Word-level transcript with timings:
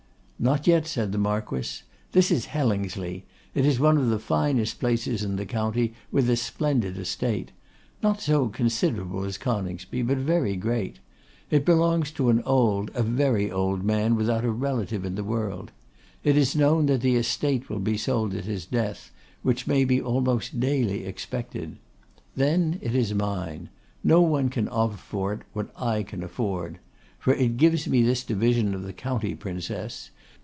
'Not 0.43 0.65
yet,' 0.65 0.87
said 0.87 1.11
the 1.11 1.19
Marquess. 1.19 1.83
'That 2.13 2.31
is 2.31 2.45
Hellingsley; 2.47 3.25
it 3.53 3.63
is 3.63 3.79
one 3.79 3.99
of 3.99 4.09
the 4.09 4.17
finest 4.17 4.79
places 4.79 5.23
in 5.23 5.35
the 5.35 5.45
county, 5.45 5.93
with 6.11 6.27
a 6.27 6.35
splendid 6.35 6.97
estate; 6.97 7.51
not 8.01 8.21
so 8.21 8.47
considerable 8.47 9.23
as 9.23 9.37
Coningsby, 9.37 10.01
but 10.01 10.17
very 10.17 10.55
great. 10.55 10.97
It 11.51 11.63
belongs 11.63 12.09
to 12.13 12.29
an 12.31 12.41
old, 12.41 12.89
a 12.95 13.03
very 13.03 13.51
old 13.51 13.83
man, 13.83 14.15
without 14.15 14.43
a 14.43 14.49
relative 14.49 15.05
in 15.05 15.13
the 15.13 15.23
world. 15.23 15.69
It 16.23 16.35
is 16.35 16.55
known 16.55 16.87
that 16.87 17.01
the 17.01 17.17
estate 17.17 17.69
will 17.69 17.77
be 17.77 17.95
sold 17.95 18.33
at 18.33 18.45
his 18.45 18.65
death, 18.65 19.11
which 19.43 19.67
may 19.67 19.85
be 19.85 20.01
almost 20.01 20.59
daily 20.59 21.05
expected. 21.05 21.77
Then 22.35 22.79
it 22.81 22.95
is 22.95 23.13
mine. 23.13 23.69
No 24.03 24.23
one 24.23 24.49
can 24.49 24.67
offer 24.69 24.97
for 24.97 25.33
it 25.33 25.41
what 25.53 25.69
I 25.79 26.01
can 26.01 26.23
afford. 26.23 26.79
For 27.19 27.31
it 27.31 27.57
gives 27.57 27.87
me 27.87 28.01
this 28.01 28.23
division 28.23 28.73
of 28.73 28.81
the 28.81 28.93
county, 28.93 29.35
Princess. 29.35 30.09